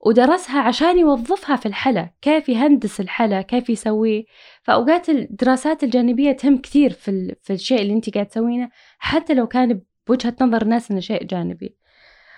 ودرسها 0.00 0.60
عشان 0.60 0.98
يوظفها 0.98 1.56
في 1.56 1.66
الحلا 1.66 2.10
كيف 2.22 2.48
يهندس 2.48 3.00
الحلا 3.00 3.42
كيف 3.42 3.70
يسويه. 3.70 4.24
فأوقات 4.62 5.08
الدراسات 5.08 5.84
الجانبية 5.84 6.32
تهم 6.32 6.58
كثير 6.58 6.90
في, 6.90 7.36
في 7.42 7.52
الشيء 7.52 7.82
اللي 7.82 7.92
انت 7.92 8.14
قاعد 8.14 8.26
تسوينه 8.26 8.68
حتى 8.98 9.34
لو 9.34 9.46
كان 9.46 9.80
بوجهة 10.06 10.36
نظر 10.40 10.62
الناس 10.62 10.90
إنه 10.90 11.00
شيء 11.00 11.24
جانبي. 11.24 11.76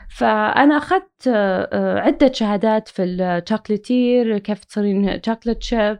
فأنا 0.08 0.76
أخذت 0.76 1.28
آه، 1.28 1.98
عدة 1.98 2.32
شهادات 2.32 2.88
في 2.88 3.04
ال 3.04 3.15
chocolatier 3.15 4.38
كيف 4.38 4.64
تصيرين 4.64 5.20
chocolate 5.26 5.62
chef 5.62 5.98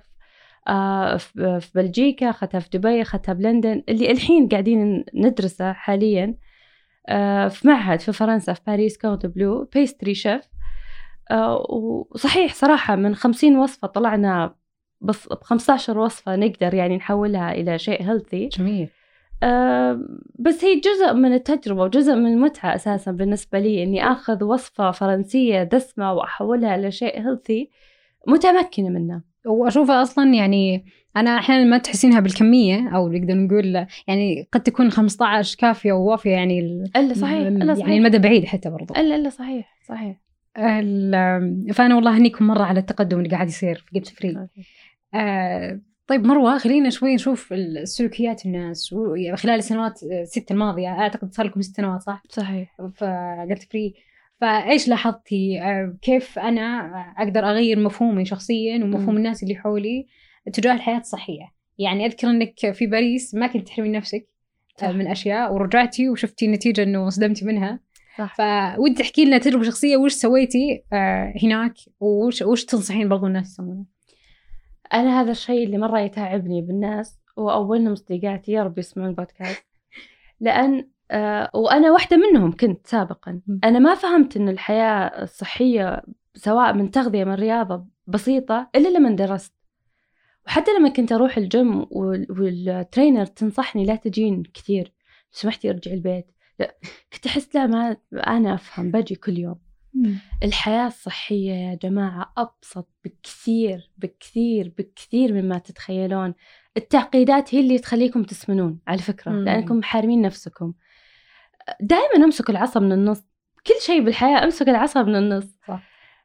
آه، 0.69 1.17
في 1.17 1.71
بلجيكا 1.75 2.31
أخذتها 2.31 2.61
في 2.61 2.69
دبي 2.79 3.03
أخذتها 3.03 3.33
بلندن 3.33 3.83
اللي 3.89 4.11
الحين 4.11 4.49
قاعدين 4.49 5.05
ندرسه 5.15 5.73
حاليا 5.73 6.35
آه، 7.09 7.49
في 7.49 7.69
معهد 7.69 8.01
في 8.01 8.13
فرنسا 8.13 8.53
في 8.53 8.61
باريس 8.67 8.99
كوردون 8.99 9.27
بلو 9.27 9.65
pastry 9.75 10.15
chef 10.15 10.45
وصحيح 11.69 12.55
صراحة 12.55 12.97
من 12.97 13.15
خمسين 13.15 13.57
وصفة 13.57 13.89
طلعنا 13.89 14.55
بس 15.01 15.29
ب 15.29 15.43
15 15.43 15.99
وصفة 15.99 16.37
نقدر 16.37 16.75
يعني 16.75 16.97
نحولها 16.97 17.53
إلى 17.53 17.79
شيء 17.79 18.03
healthy 18.03 18.47
جميل. 18.47 18.89
أه 19.43 20.01
بس 20.39 20.65
هي 20.65 20.81
جزء 20.81 21.13
من 21.15 21.33
التجربة 21.33 21.83
وجزء 21.83 22.15
من 22.15 22.33
المتعة 22.33 22.75
أساسا 22.75 23.11
بالنسبة 23.11 23.59
لي 23.59 23.83
إني 23.83 24.05
آخذ 24.13 24.45
وصفة 24.45 24.91
فرنسية 24.91 25.63
دسمة 25.63 26.13
وأحولها 26.13 26.75
إلى 26.75 26.91
شيء 26.91 27.21
healthy 27.21 27.71
متمكنة 28.27 28.89
منه 28.89 29.23
وأشوفها 29.47 30.03
أصلا 30.03 30.35
يعني 30.35 30.85
أنا 31.17 31.39
أحيانا 31.39 31.65
ما 31.65 31.79
تحسينها 31.79 32.21
بالكمية 32.21 32.89
أو 32.97 33.09
نقدر 33.09 33.35
نقول 33.35 33.87
يعني 34.09 34.49
قد 34.53 34.63
تكون 34.63 34.91
15 34.91 35.57
كافية 35.59 35.93
ووافية 35.93 36.31
يعني 36.31 36.61
إلا 36.97 37.15
صحيح 37.15 37.47
إلا 37.47 37.75
صحيح. 37.75 37.87
يعني 37.87 37.99
المدى 37.99 38.19
بعيد 38.19 38.45
حتى 38.45 38.71
برضو. 38.71 38.95
إلا 38.95 39.17
إلا 39.17 39.29
صحيح 39.29 39.79
صحيح. 39.89 40.28
فأنا 41.75 41.95
والله 41.97 42.17
أهنيكم 42.17 42.47
مرة 42.47 42.63
على 42.63 42.81
التقدم 42.81 43.19
اللي 43.19 43.31
قاعد 43.31 43.49
يصير 43.49 43.85
في 43.87 43.99
قلت 43.99 44.09
فري 44.09 44.49
آه 45.15 45.81
طيب 46.09 46.27
مروة 46.27 46.59
خلينا 46.59 46.91
شوي 46.91 47.15
نشوف 47.15 47.53
السلوكيات 47.53 48.47
الناس. 48.47 48.95
يعني 49.17 49.37
خلال 49.37 49.55
السنوات 49.55 50.03
الست 50.03 50.51
الماضية 50.51 50.89
أعتقد 50.89 51.33
صار 51.33 51.47
لكم 51.47 51.63
ست 51.63 51.77
سنوات 51.77 52.03
صح؟ 52.03 52.23
صحيح. 52.29 52.77
فقلت 52.97 53.63
فري. 53.73 53.95
فإيش 54.41 54.89
لاحظتي؟ 54.89 55.61
آه، 55.61 55.97
كيف 56.03 56.39
أنا 56.39 56.91
أقدر 57.19 57.41
أغير 57.51 57.79
مفهومي 57.79 58.25
شخصيا 58.25 58.85
ومفهوم. 58.85 59.17
الناس 59.17 59.43
اللي 59.43 59.55
حولي 59.57 60.07
تجاه 60.53 60.75
الحياة 60.75 60.99
الصحية؟ 60.99 61.53
يعني 61.79 62.07
أذكر 62.07 62.31
إنك 62.31 62.71
في 62.73 62.87
باريس 62.87 63.35
ما 63.35 63.47
كنت 63.47 63.67
تحرمين 63.67 63.93
نفسك 63.93 64.29
آه،. 64.83 64.93
من 64.93 65.07
أشياء 65.07 65.55
ورجعتي 65.55 66.09
وشفتي 66.09 66.47
النتيجة 66.47 66.83
إنه 66.83 67.09
صدمتي 67.09 67.45
منها. 67.45 67.81
صح. 68.19 68.37
فودي 68.77 68.95
تحكي 68.95 69.25
لنا 69.25 69.39
تجربة 69.39 69.65
شخصية 69.65 69.97
وش 69.97 70.13
سويتي 70.13 70.85
آه، 70.93 71.33
هناك؟ 71.43 71.75
وش 72.01 72.43
وش 72.43 72.65
تنصحين 72.65 73.09
برضو 73.09 73.27
الناس 73.27 73.47
يسوونه 73.53 73.85
أنا 74.95 75.21
هذا 75.21 75.31
الشيء 75.31 75.65
اللي 75.67 75.79
مرة 75.79 76.01
يتعبني 76.01 76.63
بالناس 76.63 77.19
وأولهم 77.37 77.95
صديقاتي 77.95 78.53
يا 78.53 78.63
رب 78.63 78.79
يسمعون 78.79 79.11
البودكاست. 79.11 79.65
لأن 80.41 80.89
آه 81.11 81.51
وأنا 81.55 81.93
واحدة 81.93 82.17
منهم 82.17 82.53
كنت 82.57 82.87
سابقا. 82.87 83.41
م. 83.47 83.59
أنا 83.65 83.79
ما 83.79 83.95
فهمت 83.95 84.37
أن 84.37 84.49
الحياة 84.49 85.23
الصحية 85.23 86.03
سواء 86.35 86.73
من 86.73 86.91
تغذية 86.91 87.25
من 87.25 87.35
رياضة 87.35 87.87
بسيطة 88.07 88.71
إلا 88.77 88.89
لما 88.89 89.11
درست. 89.11 89.55
وحتى 90.47 90.71
لما 90.79 90.89
كنت 90.89 91.13
أروح 91.13 91.37
الجيم 91.37 91.87
وال- 91.91 92.27
والترينر 92.31 93.27
تنصحني 93.27 93.85
لا 93.85 93.97
تجين 93.97 94.43
كثير. 94.55 94.93
سمحتي 95.31 95.71
ارجعي 95.71 95.95
البيت. 95.95 96.27
كنت 97.13 97.27
أحس 97.27 97.55
لا 97.55 97.67
ما 97.67 97.97
أنا 98.13 98.55
أفهم 98.55 98.91
باجي 98.91 99.15
كل 99.15 99.39
يوم. 99.39 99.59
الحياة 100.43 100.87
الصحية 100.87 101.53
يا 101.53 101.75
جماعة 101.75 102.33
أبسط 102.37 102.89
بكثير 103.05 103.91
بكثير 103.99 104.73
بكثير 104.79 105.33
مما 105.33 105.59
تتخيلون. 105.59 106.35
التعقيدات 106.77 107.55
هي 107.55 107.61
اللي 107.61 107.79
تخليكم 107.79 108.23
تسمنون 108.23 108.79
على 108.87 108.99
فكرة 108.99 109.33
مم. 109.33 109.45
لأنكم 109.45 109.83
حارمين 109.83 110.23
نفسكم. 110.23 110.75
دائما 111.81 112.25
أمسكوا 112.25 112.55
العصا 112.55 112.81
من 112.81 112.93
النص 112.93 113.23
كل 113.67 113.75
شيء 113.81 114.05
بالحياة 114.05 114.45
امسك 114.45 114.69
العصا 114.69 115.03
من 115.03 115.17
النص. 115.17 115.59
صح. 115.69 115.83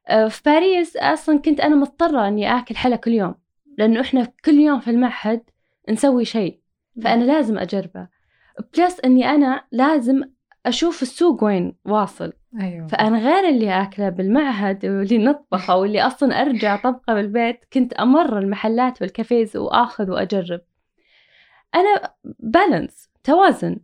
آه، 0.07 0.27
في 0.27 0.41
باريس 0.45 0.97
أصلا 0.97 1.39
كنت 1.39 1.59
أنا 1.59 1.75
مضطرة 1.75 2.27
أني 2.27 2.57
آكل 2.57 2.75
حلا 2.75 2.95
كل 2.95 3.11
يوم 3.11 3.35
لأنه 3.77 4.01
إحنا 4.01 4.27
كل 4.45 4.53
يوم 4.53 4.79
في 4.79 4.89
المعهد 4.91 5.41
نسوي 5.89 6.25
شيء 6.25 6.59
فأنا 7.03 7.23
لازم 7.23 7.57
أجربه. 7.57 8.07
plus 8.77 8.99
أني 9.05 9.29
أنا 9.29 9.63
لازم 9.71 10.23
أشوف 10.65 11.01
السوق 11.01 11.43
وين 11.43 11.75
واصل. 11.85 12.33
أيوه. 12.61 12.87
فأنا 12.87 13.19
غير 13.19 13.49
اللي 13.49 13.81
أكله 13.81 14.09
بالمعهد 14.09 14.85
واللي 14.85 15.17
نطبخه 15.17 15.75
واللي 15.75 16.01
أصلا 16.01 16.41
أرجع 16.41 16.75
طبخه 16.75 17.13
بالبيت 17.13 17.65
كنت 17.73 17.93
أمر 17.93 18.37
المحلات 18.37 19.01
وال 19.01 19.17
cafes 19.17 19.57
وآخذ 19.57 20.11
وأجرب. 20.11 20.61
أنا 21.75 22.13
balance 22.39 23.09
توازن. 23.23 23.77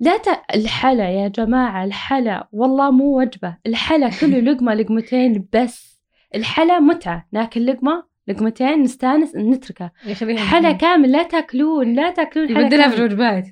لا 0.00 0.16
ت... 0.16 0.28
الحلا 0.54 1.10
يا 1.10 1.28
جماعة 1.28 1.84
الحلا 1.84 2.48
والله 2.52 2.90
مو 2.90 3.20
وجبة. 3.20 3.56
الحلا 3.66 4.10
كله 4.20 4.40
لقمة 4.40 4.74
لقمتين 4.74 5.48
بس. 5.52 6.02
الحلا 6.34 6.78
متعة 6.78 7.26
ناكل 7.32 7.66
لقمة 7.66 8.09
لقمتين 8.28 8.82
نستانس 8.82 9.36
نتركه. 9.36 9.90
حلا 10.36 10.72
كامل 10.72 11.12
لا 11.12 11.22
تاكلون 11.22 11.94
لا 11.94 12.10
تاكلون 12.10 12.48
حلا 12.48 12.60
يبدلها. 12.60 12.88
في 12.88 12.98
الوجبات 12.98 13.46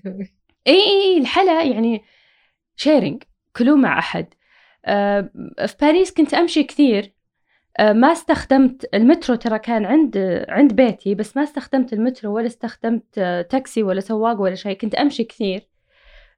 إي 0.66 0.74
إي 0.74 1.02
إي 1.04 1.18
الحلا 1.18 1.62
يعني 1.62 2.02
sharing 2.76 3.22
كلوا 3.56 3.76
مع 3.76 3.98
أحد. 3.98 4.26
آه 4.84 5.30
في 5.66 5.74
باريس 5.80 6.12
كنت 6.12 6.34
أمشي 6.34 6.62
كثير. 6.62 7.12
آه 7.78 7.92
ما 7.92 8.12
استخدمت 8.12 8.88
المترو 8.94 9.36
ترى 9.36 9.58
كان 9.58 9.84
عند 9.84 10.44
عند 10.48 10.72
بيتي 10.72 11.14
بس 11.14 11.36
ما 11.36 11.42
استخدمت 11.42 11.92
المترو 11.92 12.36
ولا 12.36 12.46
استخدمت 12.46 13.18
آه 13.18 13.42
تاكسي 13.42 13.82
ولا 13.82 14.00
سواق 14.00 14.40
ولا 14.40 14.54
شيء. 14.54 14.76
كنت 14.76 14.94
أمشي 14.94 15.24
كثير. 15.24 15.68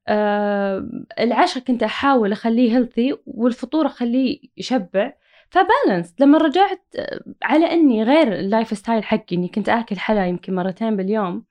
آه 0.09 0.89
العشاء 1.21 1.65
كنت 1.65 1.83
أحاول 1.83 2.33
أخليه 2.33 2.77
healthy 2.77 3.17
والفطور 3.27 3.87
أخليه 3.87 4.41
يشبع. 4.57 5.13
ف 5.51 5.59
balance 5.59 6.15
لما 6.19 6.39
رجعت 6.39 6.83
آه، 6.99 7.21
على 7.43 7.73
إني 7.73 8.03
غير 8.03 8.33
ال 8.33 8.79
lifestyle 8.79 9.05
حقي 9.05 9.37
إني 9.37 9.49
كنت 9.49 9.69
آكل 9.69 9.99
حلا 9.99 10.27
يمكن 10.27 10.55
مرتين 10.55 10.97
باليوم 10.97 11.45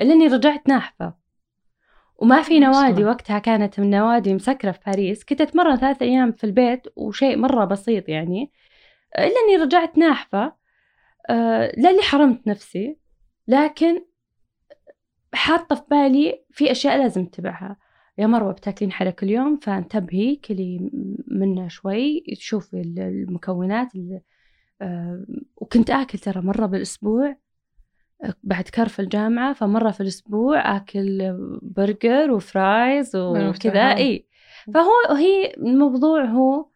الا 0.00 0.12
إني 0.12 0.26
رجعت 0.26 0.68
ناحفة. 0.68 1.14
وما 2.16 2.42
في 2.42 2.58
نوادي. 2.60 3.04
وقتها 3.04 3.38
كانت 3.38 3.80
النوادي 3.80 4.34
مسكرة 4.34 4.70
في 4.70 4.78
باريس. 4.86 5.24
كنت 5.24 5.40
أتمرن 5.40 5.76
ثلاث 5.76 6.02
أيام 6.02 6.32
في 6.32 6.44
البيت 6.44 6.86
وشيء 6.96 7.36
مرة 7.36 7.64
بسيط 7.64 8.08
يعني. 8.08 8.52
إلا 9.18 9.34
أني 9.48 9.56
رجعت 9.56 9.98
ناحفة 9.98 10.52
آه، 11.30 11.72
لا 11.76 11.90
اللي 11.90 12.02
حرمت 12.02 12.46
نفسي 12.46 12.98
لكن 13.48 14.04
حاطة 15.34 15.76
في 15.76 15.82
بالي 15.90 16.44
في 16.50 16.70
أشياء 16.70 16.98
لازم 16.98 17.22
أتبعها. 17.22 17.76
يا 18.18 18.26
مروة 18.26 18.52
بتاكلين 18.52 18.92
حلا 18.92 19.10
كل 19.10 19.30
يوم 19.30 19.56
فانتبهي 19.56 20.36
كلي 20.36 20.90
منه 21.26 21.68
شوي 21.68 22.24
تشوفي 22.36 22.80
ال- 22.80 22.98
المكونات 23.00 23.94
ال- 23.94 24.20
آه، 24.82 25.24
وكنت 25.56 25.90
آكل 25.90 26.18
ترى 26.18 26.40
مرة 26.40 26.66
بالأسبوع 26.66 27.36
بعد 28.42 28.64
كرف 28.64 29.00
الجامعة 29.00 29.52
فمرة 29.52 29.90
في 29.90 30.00
الأسبوع 30.00 30.76
آكل 30.76 31.36
برجر 31.62 32.30
و 32.30 32.44
fries 32.44 33.16
وكذا. 33.16 33.36
إي 33.96 34.26
فهو 34.74 35.16
هي 35.16 35.54
الموضوع 35.56 36.24
هو 36.24 36.66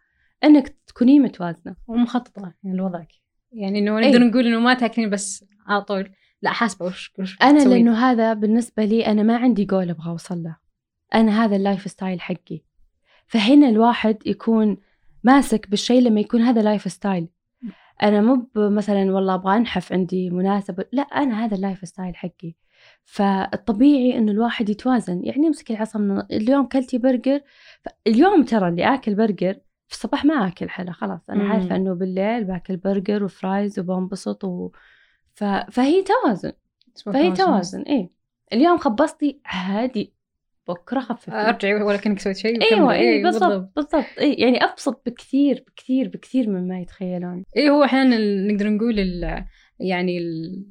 إنك 0.44 0.68
تكوني 0.87 1.20
متوازنة 1.20 1.76
ومخططة 1.88 2.52
يعني 2.64 2.76
لوضعك 2.76 3.09
يعني 3.52 3.78
أي. 3.78 3.85
نقدر 4.11 4.18
نقول 4.26 4.46
إنه 4.46 4.61
ما 4.61 4.74
تاكلين 4.74 5.11
بس 5.11 5.44
على 5.66 5.83
طول 5.83 6.11
لا 6.42 6.50
حاسبة 6.50 6.87
وش 6.87 7.12
وش 7.18 7.38
أنا. 7.42 7.64
لأنه 7.64 7.94
هذا 8.11 8.33
بالنسبة 8.33 8.85
لي 8.85 9.07
أنا 9.07 9.22
ما 9.22 9.37
عندي 9.37 9.64
جول 9.64 9.90
أبغى 9.90 10.11
أوصل 10.11 10.42
له 10.42 10.57
أنا 11.14 11.44
هذا 11.44 11.57
ال 11.57 11.90
lifestyle 11.90 12.20
حقي. 12.20 12.61
فهنا 13.27 13.68
الواحد 13.68 14.27
يكون 14.27 14.77
ماسك 15.25 15.70
بالشيء 15.70 16.03
لما 16.03 16.20
يكون 16.20 16.40
هذا 16.40 16.62
lifestyle 16.62 17.28
أنا 18.03 18.20
مو 18.20 18.51
مثلا 18.57 19.12
والله 19.12 19.35
أبغى 19.35 19.57
أنحف 19.57 19.92
عندي 19.92 20.31
مناسبة 20.31 20.85
لا 20.92 21.03
أنا 21.03 21.44
هذا 21.44 21.55
ال 21.57 21.88
lifestyle 21.88 22.16
حقي. 22.16 22.55
فالطبيعي 23.05 24.18
إنه 24.18 24.33
الواحد 24.33 24.68
يتوازن. 24.68 25.25
يعني 25.25 25.46
يمسك 25.46 25.70
العصا 25.70 25.98
من 25.98 26.22
اليوم 26.31 26.66
كلتي 26.66 26.98
برجر 26.98 27.40
اليوم 28.07 28.44
ترى 28.44 28.68
اللي 28.68 28.94
آكل 28.94 29.14
برجر 29.14 29.53
في 29.87 29.94
الصباح 29.94 30.25
ما 30.25 30.46
آكل 30.48 30.68
حلا 30.68 30.92
خلاص. 30.92 31.31
أنا 31.31 31.44
مم. 31.44 31.53
عارفة 31.53 31.77
إنه 31.77 31.94
بالليل 31.94 32.44
باكل 32.44 32.77
برجر 32.77 33.25
و 33.24 33.34
fries 33.34 33.78
وبنبسط 33.79 34.44
و... 34.44 34.70
ف... 35.35 35.44
فهي 35.44 36.03
توازن. 36.03 36.53
فهي 37.05 37.33
توازن. 37.33 37.83
إيه. 37.83 38.11
اليوم 38.53 38.79
خبصتي 38.79 39.40
عادي. 39.44 40.14
بكره 40.68 41.01
خففي 41.01 41.33
ارجعي 41.33 41.75
ولا 41.75 41.96
كأنك 41.96 42.18
سويت 42.18 42.37
شيء 42.37 42.62
أيوه 42.62 42.85
وكملي. 42.85 42.98
إيه 42.98 43.22
بالضبط 43.22 43.72
بالضبط. 43.77 44.05
إيه 44.18 44.42
يعني 44.42 44.64
أبسط 44.64 45.03
بكثير 45.07 45.64
بكثير 45.68 46.09
بكثير 46.09 46.48
مما 46.48 46.81
يتخيلون. 46.81 47.44
إيه 47.57 47.70
هو 47.70 47.85
أحيانا 47.85 48.18
نقدر 48.18 48.68
نقول 48.68 48.98
ال 48.98 49.44
يعني 49.81 50.18
ال 50.18 50.64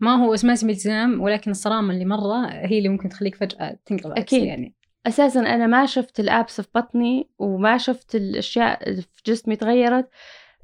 ما 0.00 0.24
هو 0.24 0.34
اسمه 0.34 0.52
اسم 0.52 0.70
التزام 0.70 1.20
ولكن 1.20 1.50
الصرامة 1.50 1.94
اللي 1.94 2.04
مرة 2.04 2.46
هي 2.46 2.78
اللي 2.78 2.88
ممكن 2.88 3.08
تخليك 3.08 3.34
فجأة 3.34 3.78
تنقلب 3.86 4.18
أكيد. 4.18 4.44
يعني. 4.44 4.74
أساسا 5.06 5.40
أنا 5.40 5.66
ما 5.66 5.86
شفت 5.86 6.20
ال 6.20 6.30
abs 6.30 6.60
في 6.60 6.68
بطني 6.74 7.28
وما 7.38 7.78
شفت 7.78 8.14
الأشياء 8.14 8.94
في 8.94 9.22
جسمي 9.26 9.56
تغيرت 9.56 10.08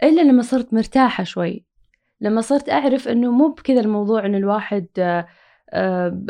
إلا 0.02 0.20
لما 0.20 0.42
صرت 0.42 0.74
مرتاحة 0.74 1.24
شوي. 1.24 1.64
لما 2.20 2.40
صرت 2.40 2.70
أعرف 2.70 3.08
إنه 3.08 3.30
مو 3.32 3.48
بكذا 3.48 3.80
الموضوع 3.80 4.26
ان 4.26 4.34
الواحد 4.34 4.86
آه، 4.98 5.26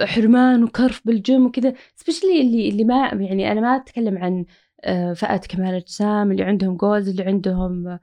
حرمان 0.00 0.64
وكرف 0.64 1.00
بالجيم 1.04 1.46
وكذا. 1.46 1.74
especially 1.96 2.40
اللي 2.40 2.68
اللي 2.68 2.84
ما 2.84 3.10
يعني 3.12 3.52
أنا 3.52 3.60
ما 3.60 3.76
أتكلم 3.76 4.18
عن 4.18 4.44
آه، 4.84 5.12
فئة 5.12 5.36
كمال 5.36 5.68
الاجسام 5.68 6.30
اللي 6.32 6.42
عندهم 6.42 6.76
goals 6.76 7.08
اللي 7.08 7.22
عندهم 7.22 7.98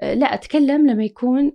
آه، 0.00 0.14
لا 0.14 0.34
أتكلم 0.34 0.90
لما 0.90 1.04
يكون 1.04 1.52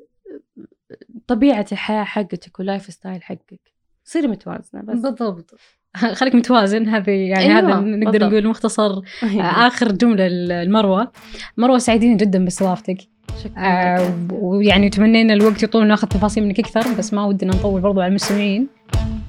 طبيعة 1.28 1.66
الحياة 1.72 2.04
حقتك 2.04 2.60
وال 2.60 2.84
lifestyle 2.94 3.24
حقك. 3.24 3.74
صيري 4.06 4.28
متوازنة 4.28 4.82
بس. 4.82 5.00
بالضبط. 5.00 5.56
خليك 6.20 6.36
متوازن. 6.36 6.88
هذه 6.88 7.12
يعني 7.12 7.58
أيوة، 7.58 7.60
هذا 7.60 7.80
نقدر 7.80 8.12
بالضبط. 8.12 8.32
نقول 8.32 8.48
مختصر 8.48 9.02
آخر 9.40 9.92
جملة 9.92 10.28
المروة. 10.32 11.12
مروة 11.58 11.78
سعيدين 11.78 12.18
جدا 12.18 12.44
باستضافتك 12.44 12.98
شكرا 13.44 13.64
آه، 13.64 14.14
ويعني 14.32 14.90
تمنينا 14.90 15.34
الوقت 15.34 15.64
يطول 15.64 15.88
ناخذ 15.88 16.08
تفاصيل 16.08 16.44
منك 16.44 16.60
أكثر 16.60 16.94
بس 16.98 17.14
ما 17.14 17.26
ودنا 17.26 17.56
نطول 17.56 17.82
برضو 17.82 18.02
على 18.02 18.10
المستمعين. 18.10 18.68
thank 18.94 19.10
you 19.10 19.23